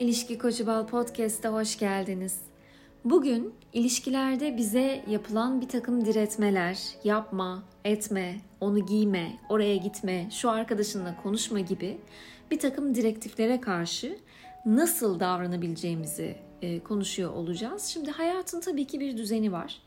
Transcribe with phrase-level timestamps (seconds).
[0.00, 2.40] İlişki Koçu Bal Podcast'a hoş geldiniz.
[3.04, 11.16] Bugün ilişkilerde bize yapılan bir takım diretmeler, yapma, etme, onu giyme, oraya gitme, şu arkadaşınla
[11.22, 11.98] konuşma gibi
[12.50, 14.18] bir takım direktiflere karşı
[14.66, 17.84] nasıl davranabileceğimizi e, konuşuyor olacağız.
[17.84, 19.82] Şimdi hayatın tabii ki bir düzeni var.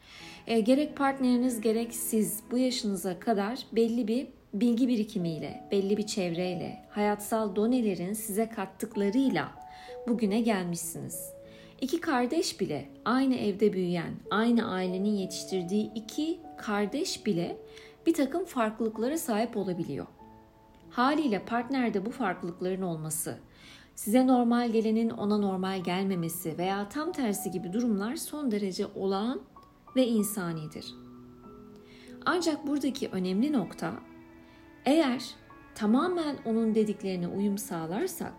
[0.47, 6.85] E, gerek partneriniz gerek siz bu yaşınıza kadar belli bir bilgi birikimiyle, belli bir çevreyle,
[6.89, 9.51] hayatsal donelerin size kattıklarıyla
[10.07, 11.33] bugüne gelmişsiniz.
[11.81, 17.57] İki kardeş bile aynı evde büyüyen, aynı ailenin yetiştirdiği iki kardeş bile
[18.05, 20.07] bir takım farklılıklara sahip olabiliyor.
[20.89, 23.37] Haliyle partnerde bu farklılıkların olması,
[23.95, 29.41] size normal gelenin ona normal gelmemesi veya tam tersi gibi durumlar son derece olağan
[29.95, 30.85] ve insanidir.
[32.25, 33.93] Ancak buradaki önemli nokta
[34.87, 35.35] eğer
[35.75, 38.33] tamamen onun dediklerine uyum sağlarsak,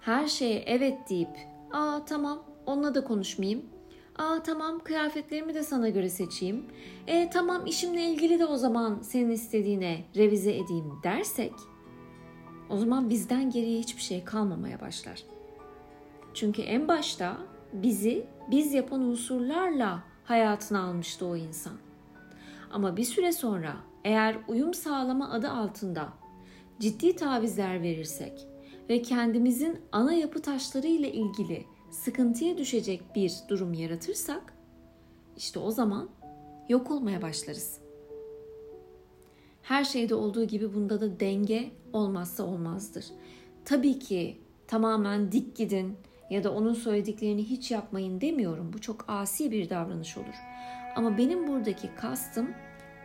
[0.00, 1.36] her şeye evet deyip,
[1.72, 3.64] ''Aa tamam, onunla da konuşmayayım.
[4.18, 6.66] Aa tamam, kıyafetlerimi de sana göre seçeyim.
[7.06, 11.52] E tamam, işimle ilgili de o zaman senin istediğine revize edeyim.'' dersek,
[12.68, 15.22] o zaman bizden geriye hiçbir şey kalmamaya başlar.
[16.34, 17.36] Çünkü en başta
[17.72, 21.74] bizi biz yapan unsurlarla hayatına almıştı o insan.
[22.70, 26.08] Ama bir süre sonra eğer uyum sağlama adı altında
[26.80, 28.46] ciddi tavizler verirsek
[28.88, 34.54] ve kendimizin ana yapı taşları ile ilgili sıkıntıya düşecek bir durum yaratırsak
[35.36, 36.08] işte o zaman
[36.68, 37.80] yok olmaya başlarız.
[39.62, 43.04] Her şeyde olduğu gibi bunda da denge olmazsa olmazdır.
[43.64, 45.96] Tabii ki tamamen dik gidin
[46.30, 48.72] ya da onun söylediklerini hiç yapmayın demiyorum.
[48.72, 50.34] Bu çok asi bir davranış olur.
[50.96, 52.50] Ama benim buradaki kastım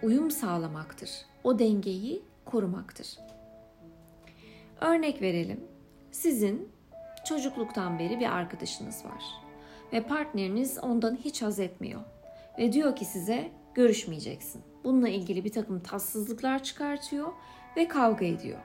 [0.05, 1.09] uyum sağlamaktır.
[1.43, 3.17] O dengeyi korumaktır.
[4.81, 5.63] Örnek verelim.
[6.11, 6.69] Sizin
[7.25, 9.23] çocukluktan beri bir arkadaşınız var
[9.93, 12.01] ve partneriniz ondan hiç haz etmiyor
[12.57, 14.61] ve diyor ki size görüşmeyeceksin.
[14.83, 17.33] Bununla ilgili bir takım tatsızlıklar çıkartıyor
[17.77, 18.59] ve kavga ediyor.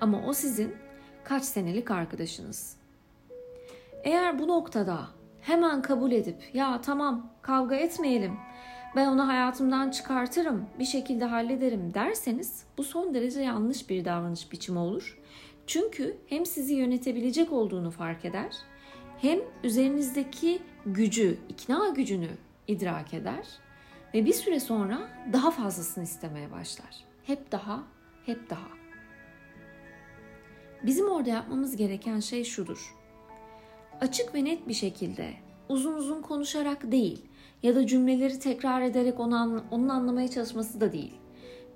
[0.00, 0.74] Ama o sizin
[1.24, 2.76] kaç senelik arkadaşınız.
[4.04, 4.98] Eğer bu noktada
[5.40, 8.36] hemen kabul edip ya tamam kavga etmeyelim
[8.96, 14.78] ben onu hayatımdan çıkartırım, bir şekilde hallederim derseniz bu son derece yanlış bir davranış biçimi
[14.78, 15.18] olur.
[15.66, 18.56] Çünkü hem sizi yönetebilecek olduğunu fark eder,
[19.18, 22.30] hem üzerinizdeki gücü, ikna gücünü
[22.68, 23.46] idrak eder
[24.14, 27.04] ve bir süre sonra daha fazlasını istemeye başlar.
[27.24, 27.82] Hep daha,
[28.26, 28.68] hep daha.
[30.82, 32.96] Bizim orada yapmamız gereken şey şudur.
[34.00, 35.34] Açık ve net bir şekilde
[35.70, 37.24] uzun uzun konuşarak değil,
[37.62, 41.14] ya da cümleleri tekrar ederek onu, onun anlamaya çalışması da değil.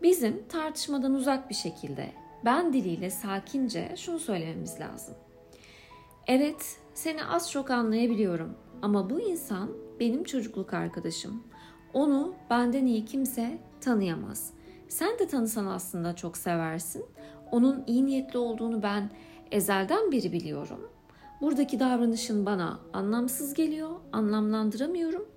[0.02, 2.12] Bizim tartışmadan uzak bir şekilde
[2.44, 5.14] ben diliyle sakince şunu söylememiz lazım.
[6.26, 11.42] Evet, seni az çok anlayabiliyorum ama bu insan benim çocukluk arkadaşım.
[11.92, 14.50] Onu benden iyi kimse tanıyamaz.
[14.88, 17.04] Sen de tanısan aslında çok seversin.
[17.50, 19.10] Onun iyi niyetli olduğunu ben
[19.50, 20.90] ezelden beri biliyorum.
[21.44, 25.28] Buradaki davranışın bana anlamsız geliyor, anlamlandıramıyorum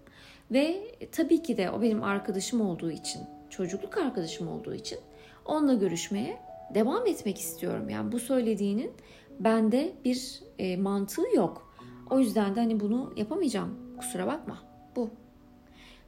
[0.52, 5.00] ve tabii ki de o benim arkadaşım olduğu için, çocukluk arkadaşım olduğu için
[5.46, 6.38] onunla görüşmeye
[6.74, 7.90] devam etmek istiyorum.
[7.90, 8.92] Yani bu söylediğinin
[9.40, 11.74] bende bir e, mantığı yok.
[12.10, 13.98] O yüzden de hani bunu yapamayacağım.
[13.98, 14.58] Kusura bakma.
[14.96, 15.10] Bu.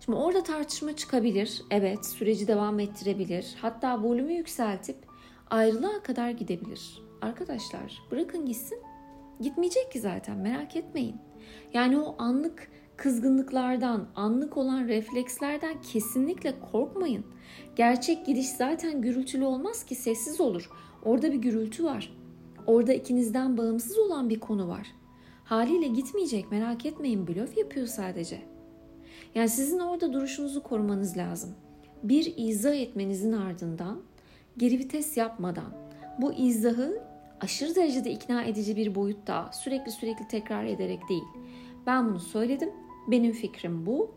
[0.06, 1.62] Şimdi orada tartışma çıkabilir.
[1.72, 3.56] Evet, süreci devam ettirebilir.
[3.62, 4.98] Hatta volümü yükseltip
[5.50, 7.02] ayrılığa kadar gidebilir.
[7.22, 8.80] Arkadaşlar bırakın gitsin.
[9.40, 11.16] Gitmeyecek ki zaten merak etmeyin.
[11.74, 17.26] Yani o anlık kızgınlıklardan, anlık olan reflekslerden kesinlikle korkmayın.
[17.76, 20.70] Gerçek gidiş zaten gürültülü olmaz ki sessiz olur.
[21.04, 22.14] Orada bir gürültü var.
[22.68, 24.88] Orada ikinizden bağımsız olan bir konu var.
[25.44, 28.42] Haliyle gitmeyecek merak etmeyin blöf yapıyor sadece.
[29.36, 31.56] Yani sizin orada duruşunuzu korumanız lazım.
[32.04, 34.02] Bir izah etmenizin ardından
[34.58, 35.74] geri vites yapmadan
[36.22, 37.09] bu izahı
[37.42, 41.24] aşırı derecede ikna edici bir boyutta sürekli sürekli tekrar ederek değil.
[41.88, 42.70] Ben bunu söyledim
[43.08, 44.12] benim fikrim bu.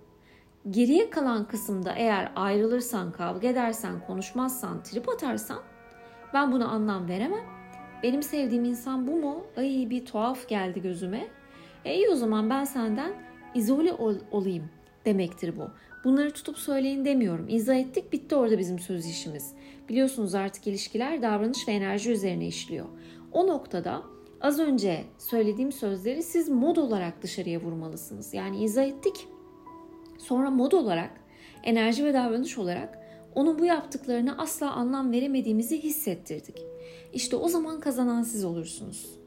[0.71, 5.59] Geriye kalan kısımda eğer ayrılırsan, kavga edersen, konuşmazsan, trip atarsan
[6.35, 7.45] ben buna anlam veremem.
[8.03, 9.45] Benim sevdiğim insan bu mu?
[9.57, 11.29] Ay bir tuhaf geldi gözüme.
[11.85, 13.13] E iyi o zaman ben senden
[13.55, 14.71] izole ol, olayım
[15.05, 15.71] demektir bu.
[16.05, 17.47] Bunları tutup söyleyin demiyorum.
[17.49, 19.55] İzah ettik bitti orada bizim söz işimiz.
[19.89, 22.87] Biliyorsunuz artık ilişkiler davranış ve enerji üzerine işliyor.
[23.33, 24.03] O noktada
[24.41, 28.35] Az önce söylediğim sözleri siz mod olarak dışarıya vurmalısınız.
[28.35, 29.29] Yani izah ettik.
[30.19, 31.11] Sonra mod olarak,
[31.63, 32.99] enerji ve davranış olarak
[33.35, 36.57] onun bu yaptıklarına asla anlam veremediğimizi hissettirdik.
[37.13, 39.19] İşte o zaman kazanan siz olursunuz.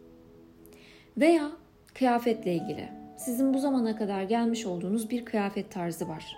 [1.17, 1.51] Veya
[1.93, 2.89] Kıyafetle ilgili.
[3.17, 6.37] Sizin bu zamana kadar gelmiş olduğunuz bir kıyafet tarzı var.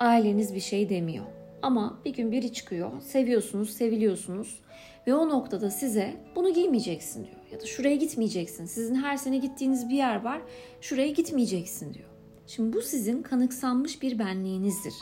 [0.00, 1.24] Aileniz bir şey demiyor.
[1.62, 4.60] Ama bir gün biri çıkıyor, seviyorsunuz, seviliyorsunuz
[5.06, 7.36] ve o noktada size bunu giymeyeceksin diyor.
[7.52, 8.64] Ya da şuraya gitmeyeceksin.
[8.66, 10.42] Sizin her sene gittiğiniz bir yer var,
[10.80, 12.08] şuraya gitmeyeceksin diyor.
[12.46, 14.94] Şimdi bu sizin kanıksanmış bir benliğinizdir.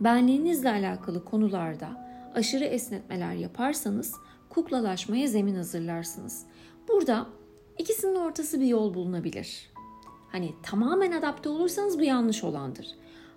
[0.00, 4.14] Benliğinizle alakalı konularda aşırı esnetmeler yaparsanız
[4.48, 6.46] kuklalaşmaya zemin hazırlarsınız.
[6.88, 7.26] Burada
[7.78, 9.72] ikisinin ortası bir yol bulunabilir.
[10.32, 12.86] Hani tamamen adapte olursanız bu yanlış olandır.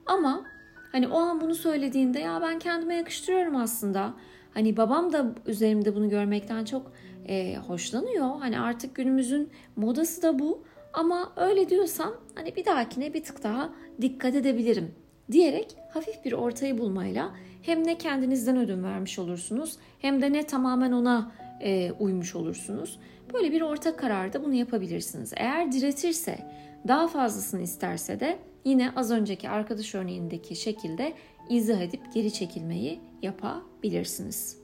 [0.05, 0.56] Ama
[0.91, 4.13] hani o an bunu söylediğinde ya ben kendime yakıştırıyorum aslında.
[4.53, 6.91] Hani babam da üzerimde bunu görmekten çok
[7.27, 8.39] e, hoşlanıyor.
[8.39, 10.63] Hani artık günümüzün modası da bu.
[10.93, 13.69] Ama öyle diyorsam hani bir dahakine bir tık daha
[14.01, 14.95] dikkat edebilirim
[15.31, 20.91] diyerek hafif bir ortayı bulmayla hem ne kendinizden ödün vermiş olursunuz hem de ne tamamen
[20.91, 21.31] ona
[21.61, 22.99] e, uymuş olursunuz.
[23.33, 25.33] Böyle bir orta kararda bunu yapabilirsiniz.
[25.35, 26.39] Eğer diretirse,
[26.87, 31.13] daha fazlasını isterse de yine az önceki arkadaş örneğindeki şekilde
[31.49, 34.57] izah edip geri çekilmeyi yapabilirsiniz.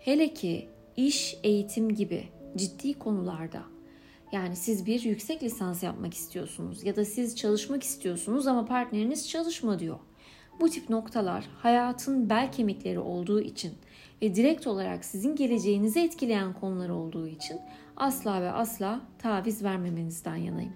[0.00, 3.62] Hele ki iş, eğitim gibi ciddi konularda
[4.32, 9.78] yani siz bir yüksek lisans yapmak istiyorsunuz ya da siz çalışmak istiyorsunuz ama partneriniz çalışma
[9.78, 9.98] diyor.
[10.60, 13.72] Bu tip noktalar hayatın bel kemikleri olduğu için
[14.22, 17.60] ve direkt olarak sizin geleceğinizi etkileyen konular olduğu için
[17.96, 20.72] asla ve asla taviz vermemenizden yanayım.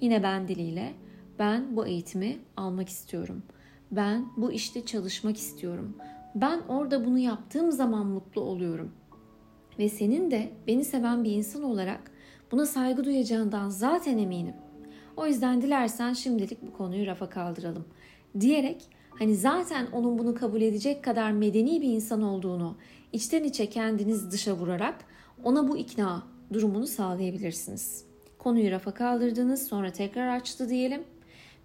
[0.00, 0.94] Yine ben diliyle
[1.40, 3.42] ben bu eğitimi almak istiyorum.
[3.90, 5.96] Ben bu işte çalışmak istiyorum.
[6.34, 8.92] Ben orada bunu yaptığım zaman mutlu oluyorum.
[9.78, 12.10] Ve senin de beni seven bir insan olarak
[12.52, 14.54] buna saygı duyacağından zaten eminim.
[15.16, 17.84] O yüzden dilersen şimdilik bu konuyu rafa kaldıralım
[18.40, 22.76] diyerek hani zaten onun bunu kabul edecek kadar medeni bir insan olduğunu
[23.12, 25.04] içten içe kendiniz dışa vurarak
[25.44, 26.22] ona bu ikna
[26.52, 28.04] durumunu sağlayabilirsiniz.
[28.38, 31.04] Konuyu rafa kaldırdınız sonra tekrar açtı diyelim.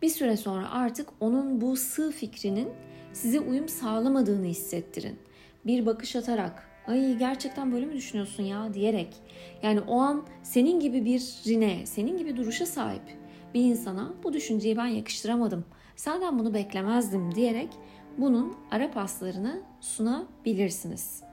[0.02, 2.70] Bir süre sonra artık onun bu sığ fikrinin
[3.14, 5.20] size uyum sağlamadığını hissettirin.
[5.66, 9.16] Bir bakış atarak ay gerçekten böyle mi düşünüyorsun ya diyerek
[9.64, 13.18] yani o an senin gibi bir rine, senin gibi duruşa sahip
[13.54, 15.66] bir insana bu düşünceyi ben yakıştıramadım.
[15.96, 17.70] Senden bunu beklemezdim diyerek
[18.18, 21.24] bunun ara paslarını sunabilirsiniz.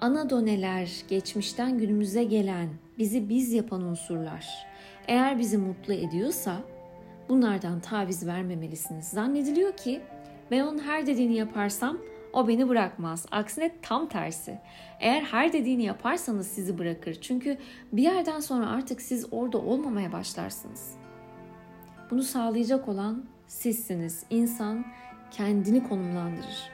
[0.00, 2.68] Ana doneler, geçmişten günümüze gelen,
[2.98, 4.66] bizi biz yapan unsurlar.
[5.08, 6.62] Eğer bizi mutlu ediyorsa
[7.28, 9.08] bunlardan taviz vermemelisiniz.
[9.08, 10.00] Zannediliyor ki
[10.50, 11.98] ben onun her dediğini yaparsam
[12.32, 13.26] o beni bırakmaz.
[13.30, 14.58] Aksine tam tersi.
[15.00, 17.14] Eğer her dediğini yaparsanız sizi bırakır.
[17.20, 17.58] Çünkü
[17.92, 20.94] bir yerden sonra artık siz orada olmamaya başlarsınız.
[22.10, 24.24] Bunu sağlayacak olan sizsiniz.
[24.30, 24.84] İnsan
[25.30, 26.70] kendini konumlandırır.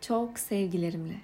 [0.00, 1.20] Çok sevgilerimle.